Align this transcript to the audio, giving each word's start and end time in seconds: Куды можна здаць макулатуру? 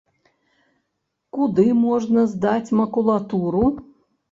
Куды 1.37 1.67
можна 1.83 2.25
здаць 2.33 2.75
макулатуру? 2.83 3.65